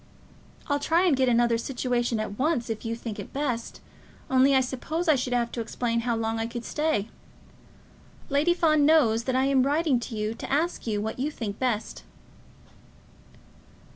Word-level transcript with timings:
I'll 0.65 0.79
try 0.79 1.03
and 1.05 1.15
get 1.15 1.29
another 1.29 1.59
situation 1.59 2.19
at 2.19 2.39
once 2.39 2.71
if 2.71 2.83
you 2.85 2.95
think 2.95 3.19
it 3.19 3.31
best, 3.31 3.81
only 4.31 4.55
I 4.55 4.59
suppose 4.59 5.07
I 5.07 5.13
should 5.13 5.31
have 5.31 5.51
to 5.51 5.61
explain 5.61 5.99
how 5.99 6.15
long 6.15 6.39
I 6.39 6.47
could 6.47 6.65
stay. 6.65 7.07
Lady 8.27 8.55
Fawn 8.55 8.83
knows 8.83 9.25
that 9.25 9.35
I 9.35 9.45
am 9.45 9.61
writing 9.61 9.99
to 9.99 10.15
you 10.17 10.33
to 10.33 10.51
ask 10.51 10.87
you 10.87 11.01
what 11.03 11.19
you 11.19 11.29
think 11.29 11.59
best." 11.59 12.01